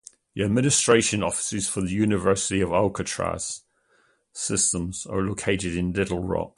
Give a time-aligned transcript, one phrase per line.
[0.33, 3.59] The administrative offices for the University of Arkansas
[4.33, 6.49] System are located in Little Rock.